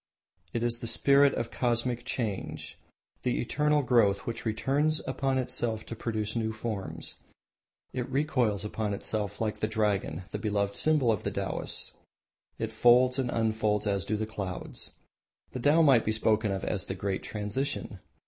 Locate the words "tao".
15.59-15.83